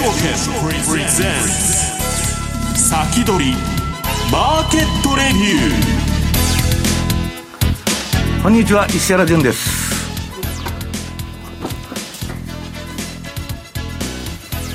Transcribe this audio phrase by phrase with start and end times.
[0.00, 0.32] 証券
[0.88, 1.32] プレゼン
[2.74, 3.52] ツ先取り
[4.32, 9.68] マーケットレビューこんにちは石原潤です。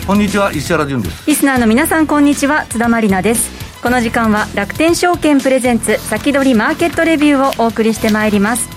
[0.06, 1.26] こんにちは石原潤です。
[1.26, 2.68] リスナーの皆さんこんにちは。
[2.68, 3.50] 津田まりなです。
[3.82, 8.70] この時間は楽天証券プレゼンツ先取りマーケットレビューをお送りしてまいります。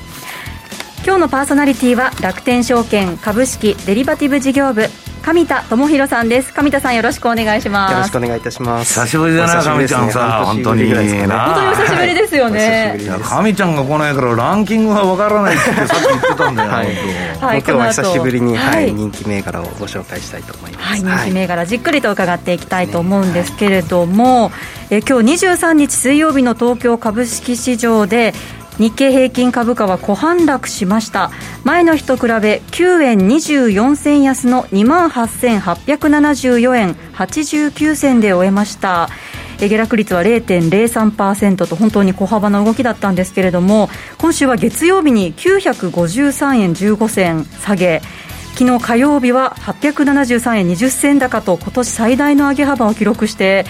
[1.05, 4.89] 今日のパーソナリティは楽天証券株式デリバティブ事業部
[5.29, 6.55] 上田智博さんです。
[6.55, 7.93] 上田さんよろしくお願いします。
[7.93, 8.95] よろしくお願いいたします。
[8.95, 10.87] 久しぶりだな上ちゃんさ本当に。
[10.87, 24.51] 本当にお久しぶりですよね、上ちゃんが来ないからランキングはわからないってさっき言ってたんだよ、はい、はい、今日は久しぶりに、はい、人気銘柄をご紹介したいと思います、はい、人気銘柄じっくりと伺っていきたいと思うんですけれども、
[24.91, 28.35] え今日23日水曜日の東京株式市場で
[28.79, 31.31] 日経平均株価は小反落しました。
[31.65, 39.09] 前の日と比べ9円24銭安の2万8874円89銭で終えました。
[39.59, 48.01] 下落率は0.03%と本当に小幅な動きだったんですけれども今週は月曜日に953円15銭下げ。
[48.55, 53.67] 昨日火曜日は873円20銭高と今年最大の上げ幅を記録して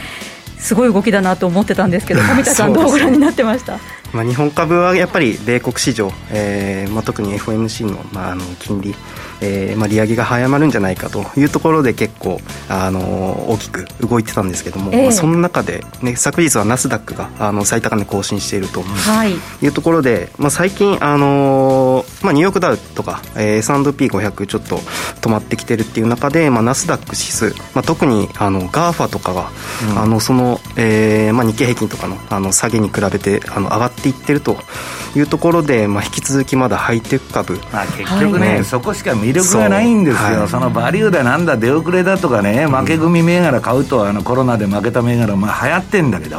[0.58, 3.78] すごい動きだなと思ってたんですけど 上田さんどうご覧になってました？
[4.12, 8.94] まあ、日本株はやっぱり米国市場、えーまあ、特に FOMC の,、まあ、あの金利、
[9.42, 13.00] えーまあ、利上げが早まるんじゃないかというところで結構、あの
[13.50, 18.82] 大きく動いてたんですけども、えー、まあ、その中で、ね、昨日はナスダックがあの最高値更新していると
[19.62, 19.66] い。
[19.66, 24.76] うところで、まあ、最近、あのまあ、ニューヨークダウとか、えー、S&P500 ちょっと
[25.20, 29.50] 止まってきてるっていう中で、まあ、ナスダック指数、まあ、特にあの GAFA とかが、
[29.90, 34.56] うん、あのその、えーまあ、日経平均とかのあの下げに比べてあの上がっていってると
[35.16, 46.36] いうところで、まあ、引き続きまだハイテク株、まあ、結局ね、はい、そこしか魅力がないんですよ、そはい、そのバリューだなんだ出遅れだとかね負け組銘柄買うとあのコロナで負けた銘柄、まあ、流行ってんだけど、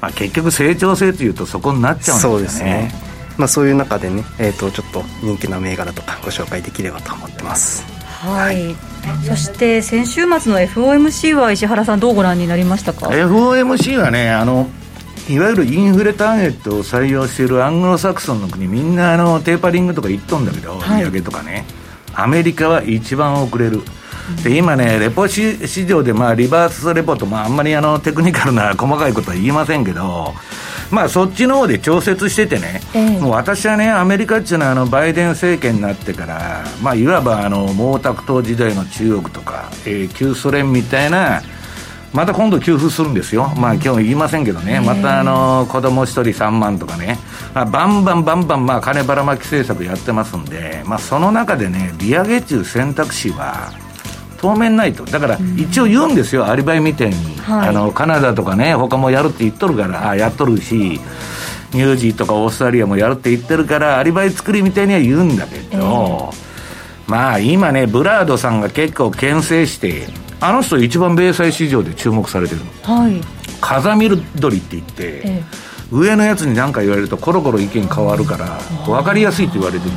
[0.00, 3.13] まあ、結局成長性というとそこになっちゃうんですよね。
[3.36, 7.84] まあ、そういう中でね、えー、とちょっと人気な銘柄とかご紹介できればと思ってます。
[8.02, 8.76] はい、はい、
[9.26, 14.68] そして先週末の FOMC は石原さんどうご覧になりましたか？FOMC はねあの
[15.28, 21.64] いわゆるインフレターゲットを採用しているアングロサクソンの国みんなあのテーパリングとか言っとんだけど、利上げとかね。
[22.16, 23.80] アメリカは一番遅れる
[24.42, 30.34] で今ね、レポ市場で、まあ、リバースレポート、まあ、あんまりあのテクニカルな細かいことは言いませんけど、
[30.90, 41.42] まあ、そっちの方で調節しててね、えもう私はね、アメリカっていうのはあのバイデン政権になってから、まあ、いわばあの毛沢東時代の中国とか、えー、旧ソ連みたいな、
[42.14, 47.18] また今度給付するんですよ、まあ今日言いませんけどね、またあの子供1人3万とかね、
[47.54, 53.72] まあ、バンバンバンバンまあ金ばらまき政策やってますんで、まあ、その中でね、利上げ中選択肢は
[54.44, 61.00] 当面ないと、だから一応言うんですよ、アリバイみたいに、はい、あのカナダとかね、他もやるって言っとるから、あやっとるし、
[61.72, 70.08] ニュージーとかオーストラリアもやるって言ってるから、アリバイ作りみたいには言うんだけど、えー、まあ今ね、ブラードさんが結構牽制して、
[70.40, 73.18] あの人一番米債市場で注目されてるの、はい、
[73.62, 75.42] 風見る鳥って言って、ええ、
[75.90, 79.92] 上のやつに何か言われるとコロコロ意見変わるから分かりやすいって言われてる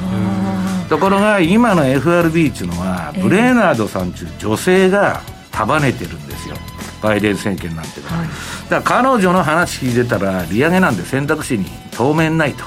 [0.88, 5.22] ところが今の FRB っていうのは、ブレーナードさんっていう女性が
[5.52, 6.56] 束ねてるんですよ。
[7.02, 8.28] バイデン政権なんてのは、はい、
[8.70, 12.66] だから彼女の話聞いてたら利上げなんて選択肢に当面ないと。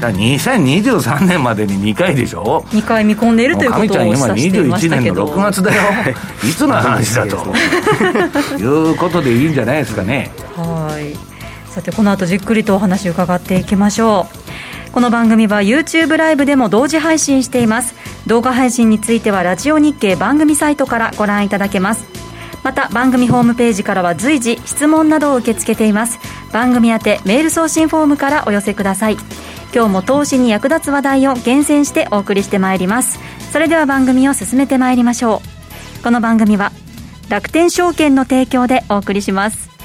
[0.00, 2.64] だ2023年までに2回でしょ。
[2.68, 5.12] 2回見込んでいるということをおっしゃってましたけど。
[5.12, 5.82] 今21年の6月だよ。
[6.48, 7.36] いつの話だと。
[8.58, 8.62] い。
[8.62, 10.30] うことでいいんじゃないですかね。
[10.56, 11.16] はい。
[11.76, 14.45] さてこの後じっくりとお話を伺っていきましょう
[14.96, 17.94] この番組は YouTube ライブでも同時配信しています。
[18.26, 22.06] 動画配信についてはラジオ日経番組サイトからご覧いただけます。
[22.62, 26.18] また番組ホームページからは随時質問などを受け付けています。
[26.50, 29.18] 番組宛てメール送信フォームからお寄せください。
[29.74, 33.18] 今日も投資に役立つ話題を厳選してお送りしてまいります。
[33.52, 35.42] それでは番組を進めてまいりましょ
[36.00, 36.02] う。
[36.04, 36.72] この番組は
[37.28, 39.75] 楽天証券の提供でお送りします。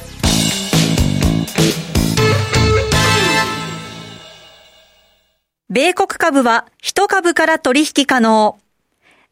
[5.73, 8.59] 米国株は1株から取引可能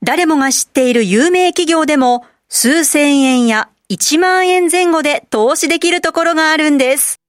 [0.01, 7.19] 誰もが知っている有名企業でも数千円や1万円前後で投資できるところがあるんです。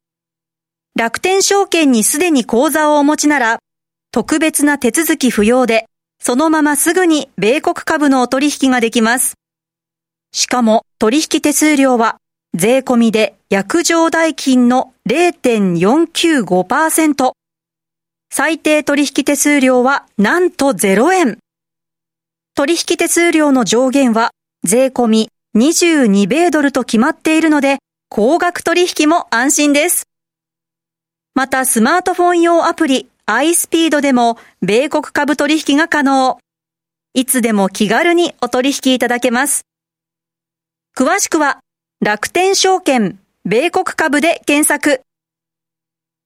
[0.96, 3.58] 楽天証券にすでに口座をお持ちなら、
[4.12, 5.86] 特別な手続き不要で、
[6.22, 9.34] そのまますぐに米国株のお取引ができます。
[10.30, 12.18] しかも取引手数料は
[12.54, 17.32] 税込みで約定代金の0.495%。
[18.32, 21.38] 最低取引手数料はなんと0円。
[22.54, 24.30] 取引手数料の上限は
[24.62, 27.78] 税込み22米ドルと決まっているので、
[28.08, 30.04] 高額取引も安心です。
[31.34, 36.38] またスマートフォン用アプリ iSpeed でも米国株取引が可能。
[37.14, 39.64] いつでも気軽にお取引いただけます。
[40.96, 41.58] 詳しくは
[42.00, 45.02] 楽天証券米国株で検索。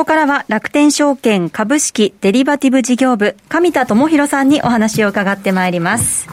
[0.00, 6.26] ここからは楽天証券株式デリバティブ事業部、上田智博さんにお話を伺ってまいります。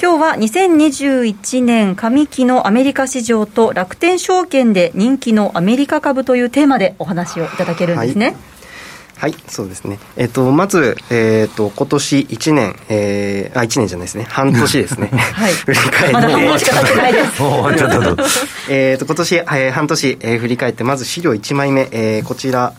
[0.00, 8.36] 今日は2021年上期のアメリカ市場と楽天証券で人気のアメリカ株というテーマでお話をいただけるんですね。
[9.18, 9.98] はい、はい、そうですね。
[10.16, 14.24] えっ、ー、と、まず、えっ、ー、と、今年1年、えー、あ、1年じゃないですね。
[14.30, 15.10] 半年ですね。
[15.12, 15.52] はい。
[15.52, 16.12] 振り返って。
[16.14, 18.46] まだ半年しか経ってないです。
[18.72, 22.72] えっと、今年、えー、半年、えー、振り返って、まず資料1枚目、えー、こちら、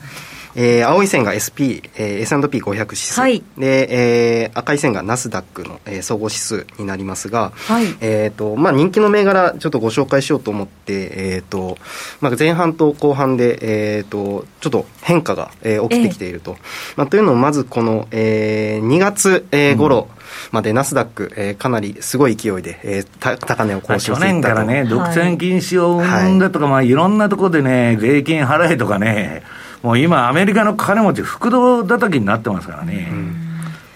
[0.56, 11.78] えー、青い線が SP、えー、S&P500 指数、はい、で、えー、赤い線がナスダックの、えー、総合指数になりますが、はい、えーとまあ、人気の銘柄ちょっとご紹介しようと思って、えーと
[12.20, 16.52] まあ、前半と後半で、えーと、ちょっと変化が、えー、起きてきていると。
[16.52, 16.58] えー、
[16.98, 20.22] まあ、というのをまずこの、えー、2月、えー、頃、うん。
[20.52, 29.44] までナスダック、えー、かなりすごい勢いで、えー、高値を更新して去年からね、独占禁止を生んだとか、はい、まあ、いろんなところでね、税金払えとかね、
[29.84, 33.10] もう今、アメリカの金持ち、副道叩きになってますからね。
[33.12, 33.36] うん。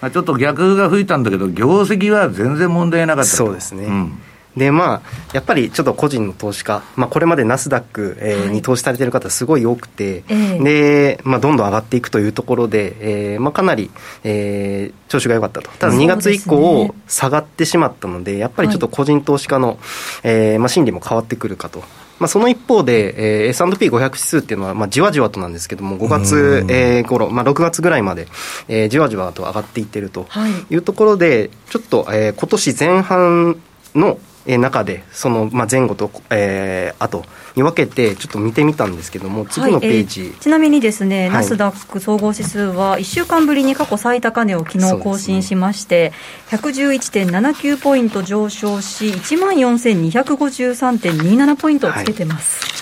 [0.00, 3.84] まあ、ちょっと逆が吹いたんだけど、業績は全然問題なかったそうですね。
[3.84, 4.18] うん。
[4.56, 5.02] で、まあ、
[5.34, 13.90] やっぱりちょっと個人の投資家、まあ、これまでナスダック、えー、に投資されている方、すごい多くて、で、まあ、どんどん上がっていくというところで、えーまあ、かなり、
[14.24, 19.78] えー、調子が良かったと、ただ2月以降、下がってしまったので、やっぱりちょっと個人投資家の、はい、
[20.24, 21.84] えー、まあ、心理も変わってくるかと。
[22.18, 28.26] まあ、その一方で、えー、S&P500 指数っていうのは、まあ、じわじわとなんですけども、5月、えー、頃、まあ、6月ぐらいまで、
[28.68, 30.26] えー、じわじわと上がっていってると
[30.70, 33.56] いうところで、ちょっと、えー、今年前半
[33.94, 37.24] の中で、その、まあ、前後と、えー、後
[37.56, 46.12] に分けて、ちょっと見てみたんですけども、次のページ、はいえー、ちなみにですね、はい、ナスダック総合指数は、1週間ぶりに過去最高値を昨日更新しまして、
[46.52, 52.64] ね、111.79ポイント上昇し、1万4253.27ポイントをつけてます。
[52.64, 52.76] はい。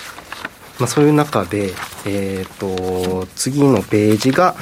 [0.79, 1.73] まあ、そういう中で、
[2.05, 4.55] えーと次のページが、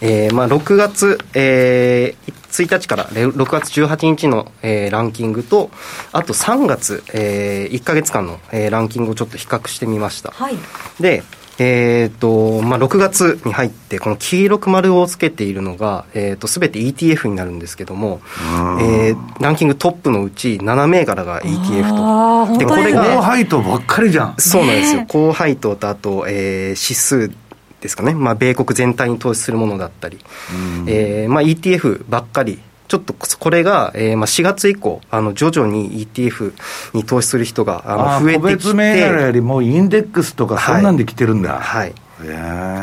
[0.00, 2.32] えーまあ、6月、えー、
[2.66, 5.70] 1日から6月18日の、えー、ランキングと、
[6.12, 10.30] あと3月、えー、1か月間の、えー、ランキングをちょっと比較してみました。
[10.30, 10.56] はい、
[11.00, 11.22] で、
[11.62, 18.22] えーとまあ、6月に入って、この黄色く丸をつけているのが、えーと、全て ETF になるんですけども、
[18.80, 22.58] えー、ランキングトップのうち7銘柄が ETF と。
[22.58, 23.04] で、これが。
[23.16, 24.34] 高配当ばっかりじゃん。
[24.38, 25.04] そうなんですよ。
[25.06, 27.30] 高配当と、あと、えー、指数
[27.80, 30.18] ですかね、まあ、米国全体に投資するものだったり、
[30.86, 32.58] えーまあ、ETF ばっかり。
[32.88, 36.54] ちょっとこれが、えー、まあ4月以降、あの徐々に ETF
[36.92, 38.42] に投資する人があの増えてきて。
[38.42, 41.60] 個別銘柄よりもインデックスとか、そんなんで来てるんだ。
[41.60, 41.94] はい、はい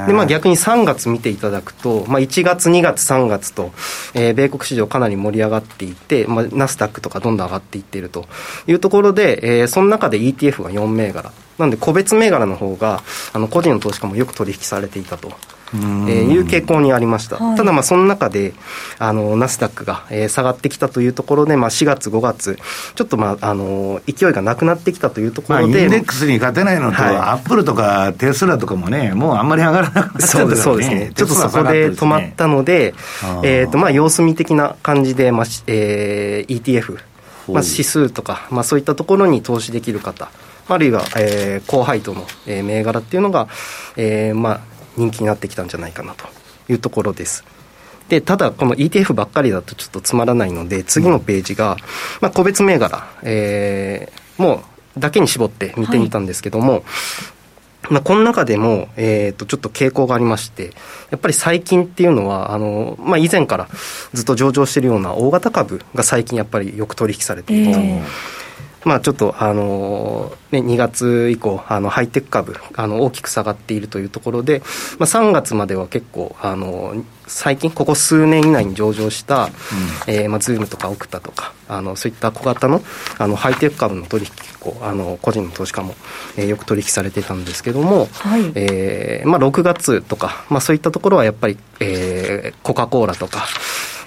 [0.07, 3.71] でまあ、逆に3月見ていただくと、まあ、1月、2月、3月と、
[4.13, 8.25] えー、米国市場かなり盛り上がっていて、まあ、ナスダックとかどんどん上がっていっていると
[8.67, 13.03] いうところで、えー、その中で ETF が4銘柄、なんで個別銘柄の方が
[13.33, 15.31] あの個人の投資家もよく取引されていたと。
[15.73, 18.53] えー、いう傾向にありました、はい、ただ、その中で
[18.99, 22.57] あのナスダックが、えー、下がってきたというところで、まあ、4月、5月、
[22.95, 32.93] ちょっと、まあ、あの勢いがなくなってきたというところで、まあ、インデックスに勝てないのと、はい、アップルとかテスラとかもね、もうあんまり上がらなくなった、ね、そうですね、ちょっとそこで止まったので、
[33.43, 36.97] えーとまあ、様子見的な感じで、まあえー、ETF、
[37.51, 40.29] まあ、指数とか、まあ、そういったところに投資できる方。
[40.69, 43.47] あるいは、えー、高配当の、えー、銘柄っていうのが、
[43.95, 44.61] えーまあ、
[44.97, 46.27] 人気になってきたんじゃないかなと
[46.69, 47.45] いうところです。
[48.09, 51.77] でただ、この ETF ばっかりだとちょっとつまらないので、次のページが、
[52.21, 54.63] まあ、個別銘柄、えー、も
[54.95, 56.83] うだけに絞って見てみたんですけども、はい
[57.89, 60.73] まあ、この中でも、えー、とちょっと傾向がありまして、
[61.09, 63.69] やっぱり最近っていうのは、あのまあ、以前から
[64.13, 67.79] ずっと上場しているような大型株が最近やっぱりよく取引されていると。
[67.79, 68.37] えー
[68.83, 74.61] まあ、ちょっと、あのね、2月以降あのハイテク株あの大きく下がっているというところで、
[74.97, 82.81] まあ、3月までは結構あの最近ここ数年以内に上場した、うん、えー、まあ、ズームとかオクタとかあのそういった小型の
[83.17, 85.95] あのハイテク株の取引結構あの個人の投資家も、
[86.37, 93.45] えー、よく取引されてたんですけども、はい、えー、まあ、6月とか、まあ、そういったところはやっぱり、えー、コカ・コーラとか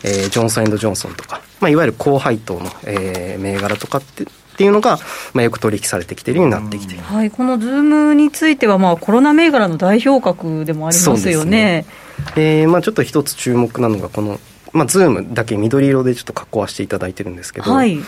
[0.03, 4.25] えー、ジョンソンジョンソンとか、まあ、いわゆる高配当の、えー、銘柄とかって
[4.61, 4.99] っていうのが、
[5.33, 11.87] まあ、よく取引されてきているようになってきている、はい、このズームについては、まあ、コロナ銘柄の代表格でもありますよね。
[12.35, 14.39] で、ね、まあ、ちょっと一つ注目なのが、この、
[14.75, 17.99] まあ、ズームだけ緑色でちょっと加工していただいてるんですけど、はい、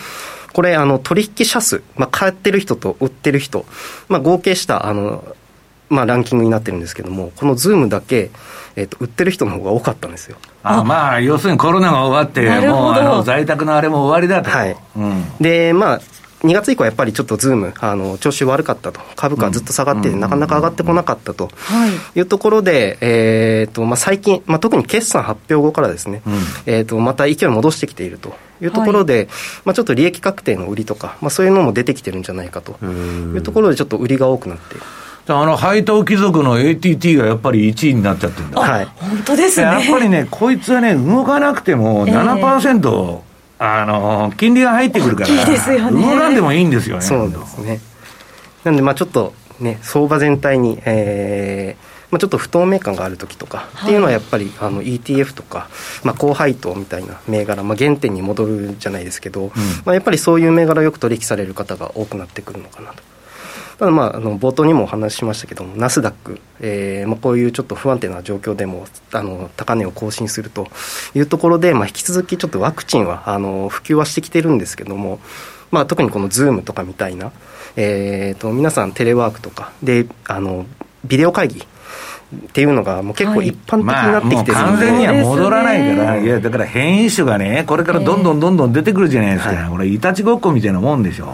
[0.53, 3.65] これ、あの取引者数、まあ、買ってる人と売ってる人、
[4.07, 5.25] まあ、合計したあの、
[5.89, 8.29] まあ、ランキングになってるんですけども、このズームだけ、
[8.75, 10.37] えーと、売ってる人の方が多かったんですよ。
[10.63, 14.55] あまあ、要するにコロナが終わって、もうあの在宅のあれも終わりだと。
[14.55, 14.77] はい。
[14.95, 16.01] うん、で、まあ、
[16.43, 21.49] 2月以降、やっぱりちょっとズーム、あの調子悪かったと、株価ずっと下がって、なかなか上がってこなかったと。
[22.15, 22.19] い。
[22.19, 26.33] うところで、えーとまあ、最近、まあ、特に決算発表後からですね、うん、
[26.65, 28.35] えーと、また勢い戻してきていると。
[28.61, 29.27] いうところで、はい、
[29.65, 32.77] まあ、ちょっと利益確定の売りとか、まあ、そういうのも出てきてるんじゃないかと。
[32.85, 34.75] いうところで、ちょっと売りが多くなって。
[34.75, 34.83] いる。
[35.27, 39.65] あの配当貴族の ATT がやっぱり1位になっちゃってるんだ、はい、本当ですね。
[39.65, 42.79] やっぱりね、こいつはね、動かなくても7%、え。
[42.81, 47.01] ーあの金利が入ってくるから、いいですよね、動かんでもいいんですよね。
[47.01, 47.79] そうですね
[48.63, 55.67] なんで、まあ、ちょっとね、相場全体に、えーまあ、ちょっと不透明感がある時とかっていうのはやっぱりあの ETF とか、
[56.03, 59.49] まあ、高配当みたいな銘柄、まあ、原点に戻るじゃないですけど、うん、
[59.83, 63.01] まあ、やっぱりそういう銘柄をよく取引される方が多くなってくるのかなと。
[63.77, 70.67] ただまあ、あの冒頭にもお話ししましたけども、ナスダック、えーまあ、こういうちょっと不安定な状況でもあの高値を更新すると
[71.15, 75.19] いうところで、まあ、引き続きちょっとワクチンはあの普及はしてきてるんですけども、
[75.71, 77.31] まあ、特にこの Zoom とかみたいな、
[77.75, 80.65] えーと、皆さんテレワークとかであの
[81.05, 91.31] ビデオ会議っていうのがもう結構一般的になってきてる、はいまあ、完全には戻らないから、いやだから変異種がね、これからどんどんどんどん出てくるじゃないですか、えーはい、これ、いたちごっこみたいなもんでしょ。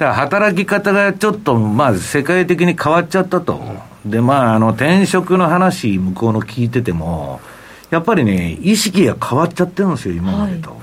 [0.00, 3.60] だから働き方がちょっと、まあ、世界的に変わっちゃったと。
[4.06, 7.42] で、まあ、あの、転職の話、向こうの聞いてても、
[7.90, 10.70] やっぱりね、意識が変わっちゃってるんですよ、今までと。
[10.70, 10.78] はい、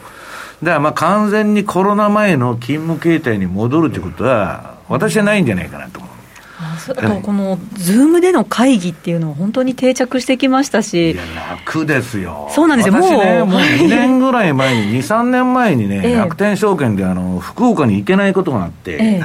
[0.66, 6.12] だからまあ、完全にコロナ前の勤務形態に戻るということは、私はないんじゃないかなと思う。
[6.60, 11.22] あこのズームでの会議っていうのは本当に定着してきましたし、いや
[11.66, 18.98] 楽ですよ、そうなんですよ、もう、ね、もう2年ぐらい前に、2、3年前にね、え楽天証券であの福岡に行けないことがあって。
[19.00, 19.22] え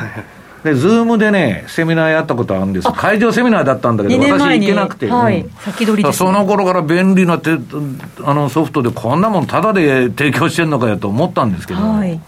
[0.63, 7.59] で、ズームでね、セミナーやったことあるんです会場セミナーだったんだけど、私行けなくて、はい、先取り、ね、その頃から便利なて
[8.23, 12.21] あのソフトで、こんなもんただで提供してんのかよと思ったんですけど、はい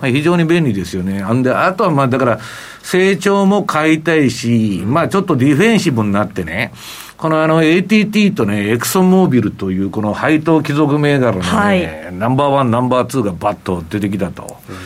[0.00, 1.22] まあ、非常に便利ですよね。
[1.22, 2.40] あんで、あとはまあだから、
[2.82, 6.72] 成長も買いたいし、まあちょっとディフェンシブになってね、
[7.16, 14.58] このあの ATT とね、エクソンモービルというこの配当貴族銘柄のね、はい、ナンバーワン、ナンバーツーがバッと出てきたと。
[14.68, 14.76] うん、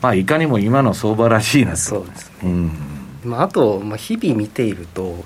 [0.00, 1.76] まあいかにも今の相場らしいなと。
[1.78, 2.34] そうですね。
[2.44, 2.90] うん
[3.24, 5.24] まあ、あと、まあ、日々見ていると、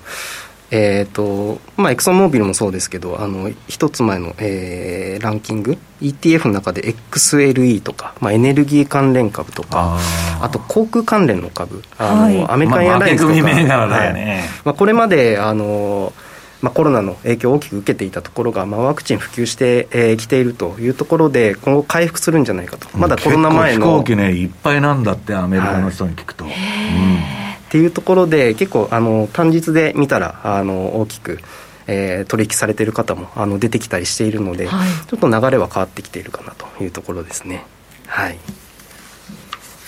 [0.76, 9.98] えーとまあ、エクソンモービルもそうですけどあの一つ前の、えー、ランキング ETF の中で XLE とか、まあ、エネルギー関連株とか
[10.40, 14.44] あと航空関連の株あの、はい、アメリカンエアラインズとか、まあね。
[14.64, 16.12] まあ、これまであの
[16.60, 26.44] まあ、コロナの影響を大きく受けていたところが、まあ、ワクチン普及してき、えー、ているというところで、今後、回復するんじゃないかと、まだコロナ前の飛行機ね、いっぱいなんだって、アメリカの人に聞くと。
[26.44, 31.40] はい、うんっていうところで結構あの単日で見たらあの大きく、
[31.88, 37.64] えー、取引されている方もあの出てきたりしているので、はい、ちょっと流れは変わってきているかなというところですね。
[38.06, 38.38] はい。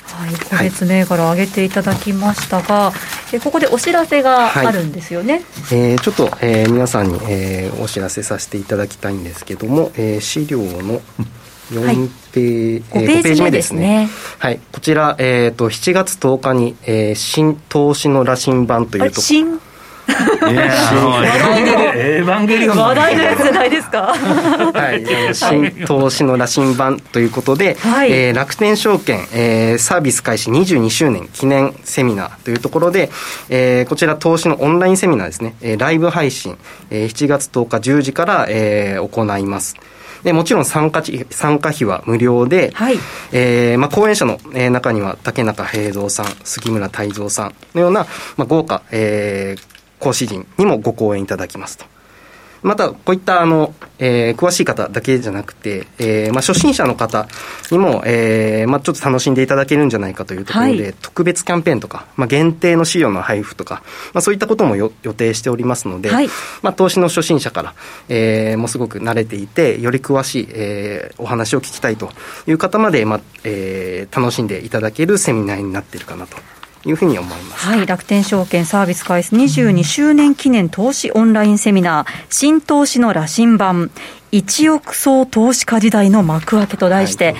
[0.07, 2.93] はい、個別銘柄を上げていただきましたが、は
[3.33, 5.43] い、ここでお知らせがあるんですよね、はい、
[5.79, 11.03] えー、ちょっと、えー、皆さんに、えー、お知らせさせていただきたいんですけども、えー、資料の
[11.73, 14.09] 4ペー,、はい、5ページ目ですね。
[14.39, 19.61] はい、こちら、えーと、7月10日に、えー、新投資の羅針盤というと新？
[20.07, 20.65] いや
[21.97, 24.15] エヴァンゲリオン話題のやつじゃないですか。
[24.15, 25.35] はい。
[25.35, 33.11] 新投資の羅針盤ということで、はい、えー、楽天証券、えー、サービス開始22周年記念セミナーというところで、
[33.49, 36.57] えー、こちら投資のオンラインセミナーですね、えー、ライブ配信、
[36.91, 39.75] えー、7月10日10時から、えー、行います
[40.23, 42.97] でもちろん参加参加費は無料で、はい、
[43.33, 48.07] えー、まあ、講演者の、えー、中には竹中平蔵さん杉村太蔵さんのような、
[48.37, 51.96] まあ、豪華、えー講師陣にもご講演いただきますと。
[52.67, 57.29] また、こういったあの、えー、詳しい方だけじゃなくて、えーまあ、初心者の方
[57.71, 66.29] にも、えーまあ、ちょっと楽しんでいただけるんじゃないかというところで、はい、特別キャンペーンとか、まあ、限定の資料の配布とか、まあ、そういったことも予定しておりますので、はい、
[66.63, 67.75] まあ、投資の初心者から、
[68.09, 72.11] えー、もうすごく慣れていて、より詳しい、えー、お話を聞きたいと
[72.49, 76.37] いう方まで、まあえー、楽しんでいただけるセミナーになっているかなと
[76.87, 83.91] いうふうに思います、はい、楽天証券サービス開始22周年記念投資オンラインセミナー新投資の羅針盤
[84.33, 87.37] 1億総投資家時代の幕開けと題して、はい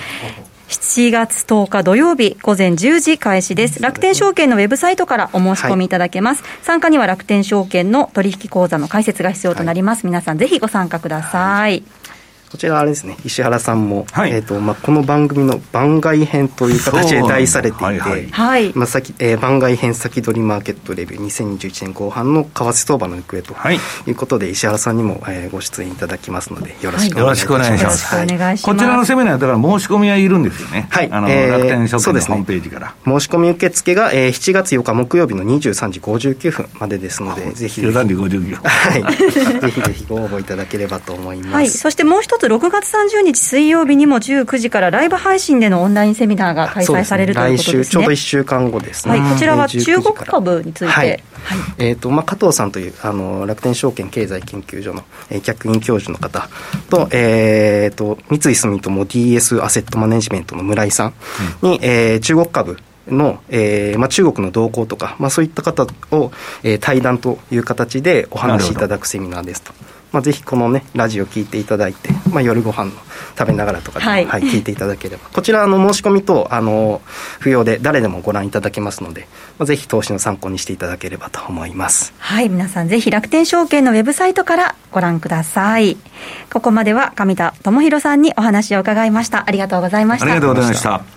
[0.67, 3.81] 7月10日土曜日午前10時開始です。
[3.81, 6.43] 楽天証券のウェブサイトからお申し込みいただけます。
[6.43, 9.99] はい、参加には楽天証券の取引口座の開設が必要となります。
[9.99, 11.83] はい、皆さんぜひご参加ください
[12.49, 24.11] こちらあれですね石原さんも、はい、えーとまあ、この番組の番外編という形で題されていて、はいはい、まあ先えー、番外編先取りマーケットレビュー2021年後半の為替相場の行方とい。
[24.11, 28.63] うことで、石原さんにも、えー、ご出演いただきますのでよろしくお願いします,、よろしくお願いします。
[28.63, 30.87] こちらのセミナーだから申し込みはいるんですよね。
[30.89, 31.09] はい。
[31.11, 39.17] あの、えー、楽天証券のホームページから、ね、申し込み受付が、えー、7月8日木曜日の23時59分までですのでぜひ13時59分はい。
[39.17, 47.85] ぜひぜひご応募いただければと思います、はい、そしてもう一つ6月30 30日水曜日にも19時からライブ配信でのオンラインセミナーが開催される、ね、ということですね。
[47.85, 49.19] ちょうど1週間後ですね。
[49.19, 50.91] はい、こちらは中国株について。
[50.91, 51.23] はい、
[51.77, 56.49] えっ、ー、と、まあ、加藤さんという、あの、楽天証券経済研究所の、えー、客員教授の方
[56.89, 61.13] と、えっ、ー、と、三井住友 DS アセットマネジメントの村井さん
[61.61, 62.77] に、うん、えー、中国株
[63.07, 66.31] の、えーまあ、中国の動向とか、まあ、そういった方を、
[66.63, 69.73] えー、対談という形でお話しいただくセミナーですと。
[70.11, 72.91] まあ、ぜひこのね、ラジオ聞いていただいて、まあ、夜ご飯の
[73.37, 75.29] 食べながらとかでも、はい、はい、聞いていただければ。
[75.29, 77.01] こちら、の、申し込みと、あの、
[77.39, 82.13] 不要で誰でもご覧いただけますので、まあ、ぜひ投資の参考にしていただければと思います。
[82.19, 85.97] はい、皆さんぜひ楽天証券のウェブサイトからご覧ください。
[86.51, 89.43] ここまでは上田智博さんにお話を伺いました。
[89.47, 90.25] ありがとうございました。
[90.25, 91.16] ありがとうございました。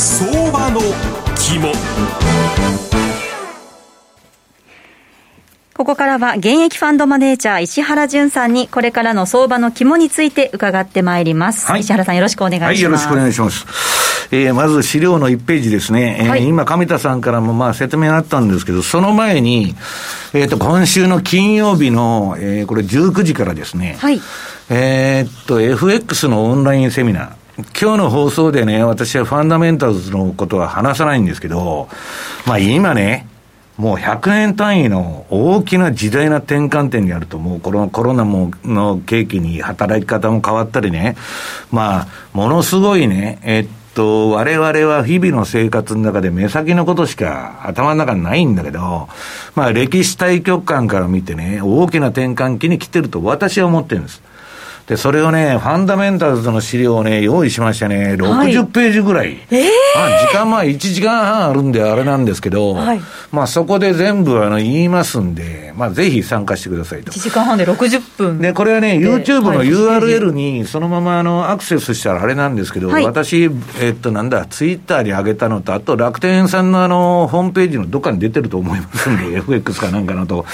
[0.00, 0.80] 相場の
[1.34, 1.72] 肝。
[5.74, 13.66] ここからは現役ファンドマネージャー石原淳さんにこれからの相場の肝について伺ってまいります、はい、石原さんよろしくお願いします、はい、よろしくお願いします。
[14.30, 19.74] えー、まず資料の1ページですね、えー、はい、今、上田さんからもまあ説明があったんですけど、その前に、
[20.32, 24.20] えー、と今週の金曜日の、えー、これ19時からですね、はい、
[24.70, 31.88] えっと、FX のオンラインセミナー、今日の放送でね、私はファンダメンタルズのことは話さないんですけど、
[32.46, 33.26] まあ今ね、
[33.76, 41.16] もう100年単位の大きな時代な転換点にあると、もうコロコロナもの景気に働き方も変わったりね、
[41.72, 49.08] まあ、ものすごいね、えっと、我々は日々の生活の中で目先のことしか頭の中にないんだけど、
[49.56, 54.27] まあ歴史対局観から見てね、大きな転換期に来てると私は思ってるんです。
[54.88, 59.26] で、それをね、ファンダメンタルズの資料をね、用意しましたね、60ページぐらい。
[59.26, 67.12] はい、えー、まあ、時間まあ1時間半あるんであれなんですけど、はい、まあそこで全部あの言いますんで、まあぜひ参加してくださいと。
[67.12, 68.38] 1時間半で60分。
[68.38, 73.50] で、これはね、YouTube の URL にそのままあのアクセスしたらあれなんですけど、はい、私、
[73.82, 80.46] えっとなんだ、ツイッターに上げたのと、あと楽天さんのあの、ホームページのどっかに出てると思いますんで、FX かなんかのと、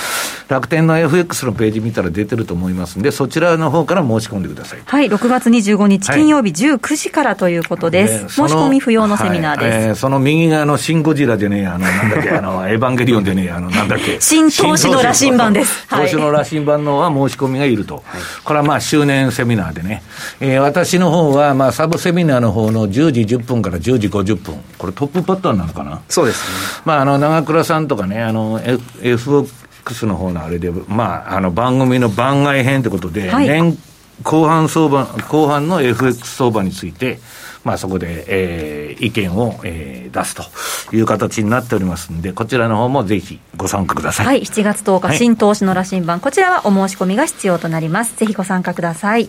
[0.48, 4.82] 楽天の FX のページ見たら出てると思いますんで、そちらの方から申し込んでください。
[4.84, 8.28] はい、6月25日金曜日19時からということです。
[8.28, 9.76] 申し込み不要のセミナーです。
[9.76, 14.18] はい、えー、その右側のシン・ゴジラでね、あの、なんだっけ、 あの、エヴァンゲリオンでね、あの、なんだっけ。
[14.20, 15.86] 新投資の羅針盤です。
[15.90, 17.96] 投資の羅針盤のは申し込みがいると。
[17.96, 18.04] はい、
[18.44, 20.02] これはまあ、周年セミナーでね。
[20.40, 24.54] えー、私の方は、まあ、サブセミナーの方の10時10分から10時50分。
[24.78, 26.00] これトップパターンなのかな？
[26.08, 26.82] そうですね。
[26.84, 28.60] まあ、あの、長倉さんとかね、あの、
[29.02, 29.46] F、
[29.84, 33.78] FX の方のあれで、まあ、あの、番組の番外編ということで、はい、年
[34.22, 37.18] 後半相場、後半の FX 相場について、
[37.64, 40.44] まあ、そこで、えー、意見を、えー、出すと
[40.94, 44.26] いう形になっておりますんで、こちらの方もぜひご参加ください。
[44.26, 48.16] はい、7月10日、はい、新投資の羅針盤、こちらはお申し込みが必要となります。
[48.16, 49.28] ぜひご参加ください。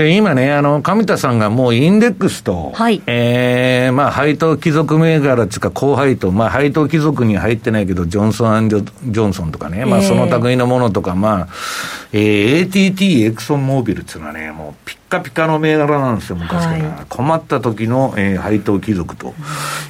[0.00, 11.48] で、今ね、あの、上田さんがもうインデックスと、はい、えー、まあ、配当貴族銘柄つか、高配当、まあ、配当貴族に入ってないけど、ジョンソンジョンソンとかね、まあ、その類のものとか、まあ、
[12.14, 16.84] えー、ATT エクソンモービルっていうのはね、もう、ピッカピカの銘柄なんですよ、昔から。
[16.84, 19.34] はい、困った時の、えー、配当貴族と。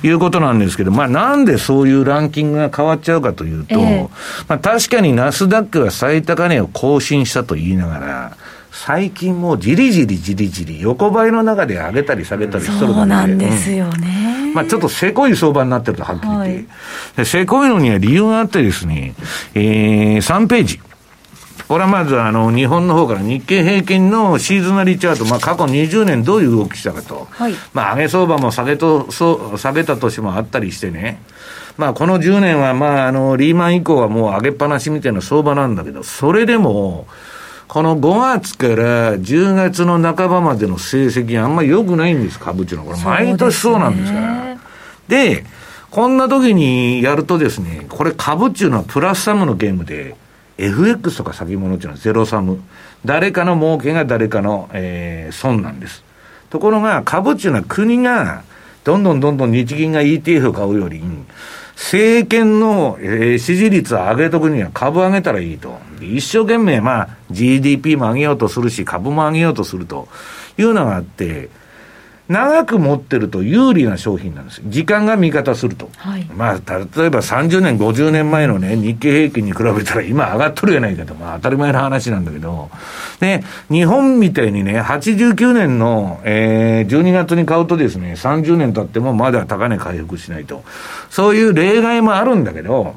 [0.03, 4.09] いうことなんですけど、まあ、なんでそういうランキングが変わっちゃうかというと、えー、
[4.49, 8.37] まあ、確かにナスダックは最高値を更新したと言いながら、
[8.83, 16.71] 最近もうじりじりじりじり横ばいの中で上げたり下げたりしとるそうなんですよね、うん、まあちょっとせこい相場になってるとはっきり言って、
[17.17, 19.15] はい、せこいのには理由があってですね、
[19.55, 20.81] えー、3ページ。
[21.69, 31.21] これはまずあの日本の方から日経平均のシーズナリーチャート、まあ、過去20年どういう動きしたかと、はい、まあ、上げ相場も下げとそ下げた年もあったりしてね、
[31.77, 37.07] まあ、この10年は、まあ、あのリーマン以降はもう上げっぱなしみたいな相場なんだけど、それでも、
[37.71, 42.97] この5月から10月の半ばまでの成績あんまり良くないんです、株っていうのは。
[42.97, 44.59] これ毎年そうなんですから。
[45.07, 45.45] で、ね、
[45.89, 50.17] こんな時にやるとですね、これ株っていうのはプラスサムのゲームで、
[50.59, 52.61] FX とか先物っていうのはゼロサム。
[53.05, 56.03] 誰かの儲けが誰かの、えー、損なんです。
[56.51, 58.43] ところが、株っていうのは国が、
[58.83, 61.01] どんどんどんどん日銀が ETF を買うより、
[61.81, 65.79] 政権の、えー、支持率を上げとくには株上げたらいいと。
[66.01, 70.07] 一生懸命、まあ、GDP も上げようとするし、株も上げようとすると
[70.59, 71.49] いうのがあって、
[72.31, 74.63] 長く持ってると有利な商品なんです。
[74.67, 75.91] 時間が味方すると。
[75.97, 76.61] はい、まあ、例
[77.07, 81.15] えば30年、50年前のね、日経平均に比べたら今上がっとるやないかと。
[81.17, 82.71] まあ、当たり前の話なんだけど。
[83.19, 90.63] で、日本みたいにね、89年の、えー、12月に買うとですね、30年経ってもまだ高値回復しないと。
[91.11, 92.95] そういう例外もあるんだけど、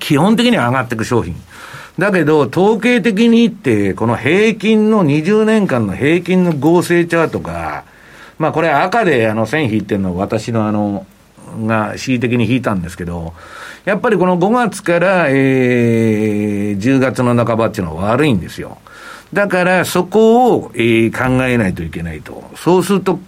[0.00, 1.36] 基本的には上がっていく商品。
[1.96, 7.84] だけど、統計的に言って、この平均の20年間の平均の合成チャートが、
[8.42, 11.06] まあこれ赤であの線引いてるの私のあの、
[11.60, 13.34] が恣意的に引いたんですけど、
[13.84, 18.78] やっぱりこの5月から、えー、10月の半ばっていうのは悪いんですよ。
[19.32, 22.42] だからそこを、えー、考えないといけないと。
[22.56, 23.20] そうすると、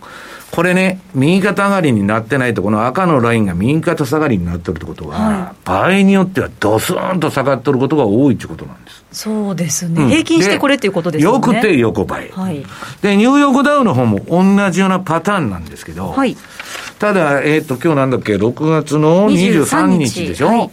[0.54, 9.04] これね、右肩上がりになってないと、この赤のラインが右肩下がりになってるってことは、はい、場合によってはドスーンと下がってることが多いってことなんです。
[9.10, 11.32] そうですね、うん、平均してこれっていうことですね。
[11.32, 12.64] よくて横ばい、はい。
[13.02, 16.36] で、ニューヨークダウの方も同じようなパターンなんですけど、はい、
[17.00, 20.46] ただ、えっ、ー、と、今日なんだっけ、6月の23日でしょ？
[20.46, 20.70] はい、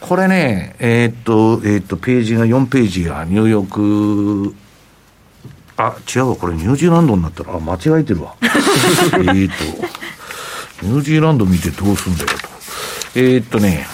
[0.00, 4.54] これね、えっ、ー、と、えっ、ー、と、ページが4ページがニューヨーク
[5.78, 8.34] あ、違うわ、これニュージーランドになったら、あ、間違えてるわ。
[8.42, 8.50] えっ
[9.20, 9.26] と、
[10.82, 12.34] ニュージーランド見てどうすんだよと。
[13.14, 13.86] えー、っとね、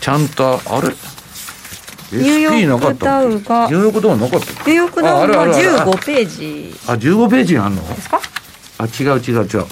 [0.00, 0.88] ちゃんと、あれ？
[2.10, 3.66] ニューヨークダウが。
[3.66, 6.74] ニューヨークダウなかったニューヨークダウが15ページ。
[6.86, 7.86] あ、15ページあんの？
[7.94, 8.20] ですか？
[8.78, 9.66] あ、違う違う違う。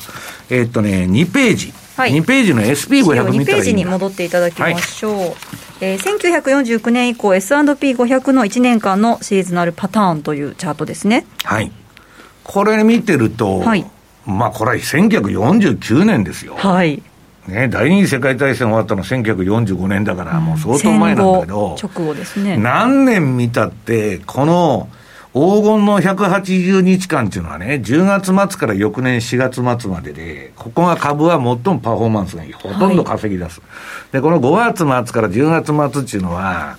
[0.50, 1.72] えー、っとね、2ページ。
[1.96, 5.18] はい、2ページの SP500 見たらいい2ページに戻っていただきましょう。
[5.18, 5.34] はい
[5.80, 11.26] えー、1949年以降 S&P500 の1年間のシーズナルパターンというチャートですね。
[11.44, 11.70] はい。
[12.44, 13.84] これ見てると、はい、
[14.24, 16.54] まあこれは1949年ですよ。
[16.56, 17.02] はい。
[17.48, 22.56] ね、第二次世界大戦終わったの1945年だから、もう相当前なんだけど、直後ですね。
[22.56, 24.88] 何年見たって、この
[25.36, 32.52] 黄金の180日間っていうのはね、10月末から翌年4月末までで、ここが株は最もパフォーマンスがいい。
[32.54, 33.60] ほとんど稼ぎ出す。
[33.60, 33.66] は
[34.08, 36.78] い、で、この5月末から10月末っていうのは、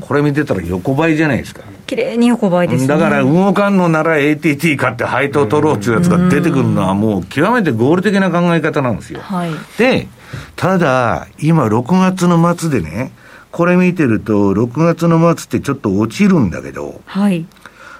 [0.00, 1.64] これ見てたら横ばいじゃないですか。
[1.86, 2.88] 綺麗に横ばいですね。
[2.88, 9.20] だから動かんのなら ATT 買って配当取ろうっていうやつが出てくるのはもう極めて合理的な考え方なんですよ。
[9.20, 10.08] はい、で、
[10.56, 13.12] ただ、今6月の末でね、
[13.52, 17.46] これ見てると、6月の末ってちょっと落ちるんだけど、はい、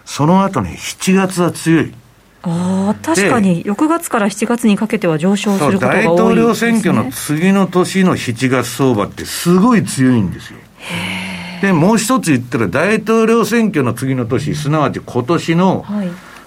[0.07, 1.93] その後ね、7月は強い。
[2.43, 10.59] あ確かに、6月から7月にかけては上昇することが多い、ね、大統領選挙の次の年の7月相場ってすごい強いんですよ。
[11.61, 15.85] で、もう一つ言ったら、大統領選挙の次の年、すなわち今年の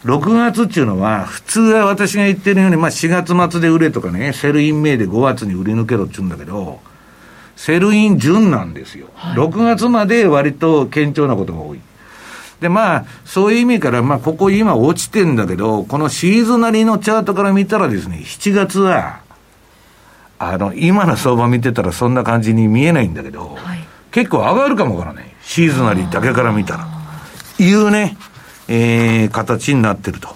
[0.05, 6.79] 6月っていうのは、普通は私が言ってるように、まあ4月末で売れとかね、 Sell in May で5月に売り抜けろって言うんだけど、
[7.57, 9.07] Sell in June なんですよ。
[9.15, 11.79] はい、6月まで割と堅調なことが多い。
[12.59, 19.21] で、まあ、そういう意味から、まあ、ここ今落ちてんだけど、このシーズナリーのチャートから見たらですね、7月は、
[20.39, 23.79] あの、今の相場見てたらそんな感じに見えないんだけど、はい、
[24.11, 25.25] 結構上がるかもわからない。
[25.41, 26.87] シーズナリーだけから見たら。
[27.59, 28.17] いうね、
[28.67, 30.29] えー、形になってると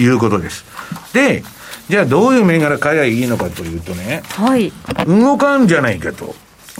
[0.00, 0.64] いうことです。
[1.12, 1.42] で、
[1.88, 4.72] じゃあどういう銘柄買えばいいのかというとね、はい。
[5.06, 6.34] 動かんじゃないかと。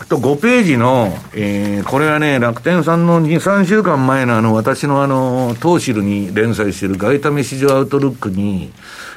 [0.09, 8.72] と5ページの、えー、これはね、楽天さんの2、3週間前のあの、私のあの、トーシルに連載している外為市場アウトルックに、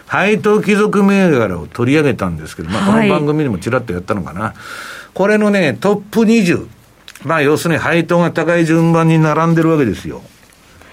[0.06, 4.42] 配当貴族銘柄を取り上げたんですけど、まあ、この番組でもちらっとやったのかな。
[4.42, 4.54] はい、
[5.14, 6.68] これのね、トップ20。
[7.24, 10.22] まあ、要するに配当が高い順番に並んでるわけですよ。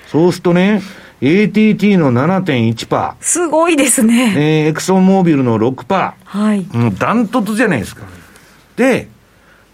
[0.06, 0.80] そうするとね、
[1.20, 3.14] ATT の7.1%。
[3.20, 4.34] すごいですね。
[4.36, 6.12] えー、エクソンモービルの6%。
[6.24, 6.66] はい。
[6.72, 8.02] もうダントツじゃないですか。
[8.76, 9.08] で、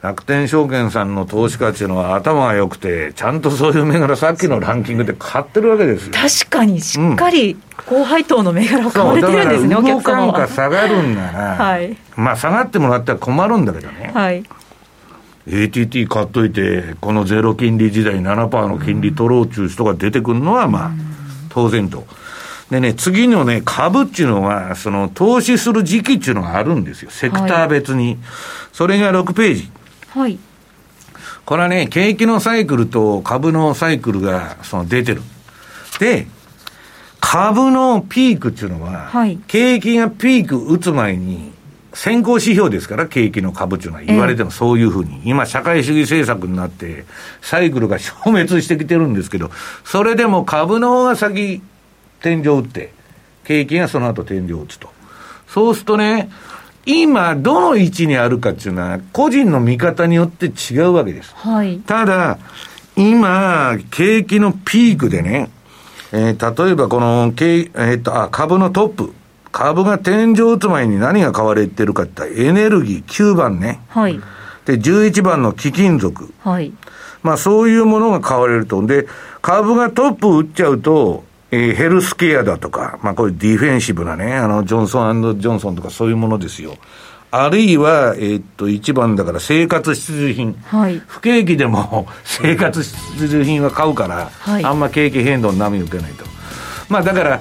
[0.02, 6.12] 楽天証券さんの投資家っていうのは頭が良くて、ちゃんとそういう銘柄、さっきのランキングで買ってるわけですよ。
[6.12, 7.56] 確かに、しっかり
[7.86, 10.34] 高配当の銘柄を買われてるんですね、お客さんは。
[10.34, 14.12] か下がるんなら、はい、まあ下がってもらったら困るんだけどね。
[14.14, 14.44] はい。
[15.50, 20.90] ATT 買っといて、このゼロ金利時代7%の金利取ろうっていう人が出てくるのは、まあ、
[21.48, 22.06] 当然と。
[22.70, 27.10] でね、次のね、株っていうのは、その、投資する時期っていうのがあるんですよ。
[27.10, 28.08] セクター別に。
[28.08, 28.18] はい、
[28.74, 29.70] それが6ページ。
[30.10, 30.38] はい。
[31.44, 35.22] これはね、景気のサイクルと株のサイクルがその出てる。
[35.98, 36.26] で、
[37.20, 41.52] 株のピークっていうのは、はい、景気がピーク打つ前に、
[41.92, 47.04] 先行指標ですから、景気の株っていうのは言われてもそういうふうに、今、社会主義政策になって、
[47.42, 49.50] サイクルが消滅してきてるんですけど、
[49.84, 51.60] それでも株の方が先、
[52.20, 52.92] 天井打って、
[53.44, 54.90] 景気がその後天井打つと。
[55.48, 56.30] そうするとね、
[56.90, 61.34] 今、どの位置にあるかっていうのは、個人の見方によって違うわけです。
[61.36, 62.38] はい、ただ、
[62.96, 65.50] 今、景気のピークでね、
[66.12, 69.12] えー、例えばこの、えー、っと、あ、株のトップ。
[69.52, 73.80] 株が天井打つ前に何が買われてるかってエネルギー9番ね。
[73.88, 74.18] はい。
[74.64, 76.32] で、11番の貴金属。
[76.40, 76.72] はい。
[77.22, 78.86] まあそういうものが買われると。
[78.86, 79.06] で、
[79.42, 86.76] 株がトップ打っちゃうと、えー、ヘルスケアだとか、まあこれディフェンシブなね、あの、ジョンソンジョンソンとかそういうものですよ。
[87.30, 90.54] あるいは、えー、っと、一番だから生活必需品。
[90.64, 90.98] はい。
[91.06, 96.24] 不景気でも 生活必需品は買うから、はい、あんま景気変動に波受けないと。
[96.88, 97.40] まあだから、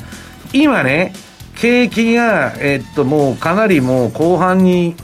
[0.52, 1.14] 今ね、
[1.56, 4.96] 景気が、えー、っと、もうかなりもう後半に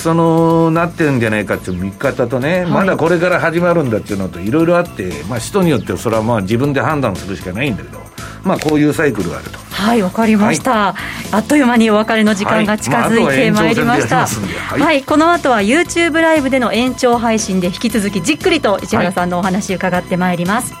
[0.00, 8.00] そのなってるんじゃないかっていう見方とね、はい、まだこれから始まるんだっていうのといろいろあって、まあ、人によってそれはまあ自分で判断するしかないんだけど、
[8.42, 9.58] まあ、こういうサイクルがあると。
[9.80, 10.94] はいわかりました、はい、
[11.32, 20.74] あっという間にお別れの時間が近づいてまいりました、はい、はい、この後は YouTube ライブでの延長配信で引き続きじっくりと石原さんのお話伺ってまいります、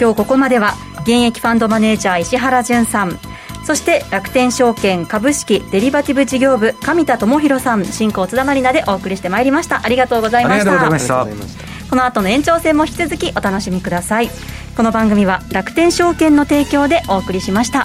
[0.00, 3.18] 今日ここまでは現役ファンドマネージャー石原潤さん
[3.68, 9.84] そして楽天証券株式デリバティブ事業部上田智博さん進行津田まりなでお送りしてまいりました。
[9.84, 11.26] ありがとうございました。
[11.90, 14.30] この後の延長戦も引き続きお楽しみください。
[14.74, 17.84] この番組は楽天証券の提供でお送りしました